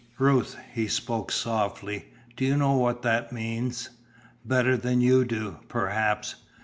'""Ruth," 0.17 0.57
he 0.73 0.87
spoke 0.87 1.31
softly, 1.31 2.07
"Do 2.35 2.43
you 2.43 2.57
know 2.57 2.73
what 2.73 3.03
that 3.03 3.31
means?" 3.31 3.91
"Better 4.43 4.75
than 4.75 4.99
you 4.99 5.23
do, 5.25 5.57
perhaps." 5.67 6.37